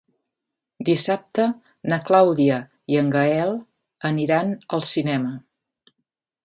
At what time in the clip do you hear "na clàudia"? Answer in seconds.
1.93-2.57